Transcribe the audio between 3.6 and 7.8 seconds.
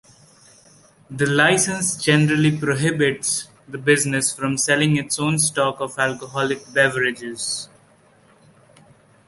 the business from selling its own stock of alcoholic beverages.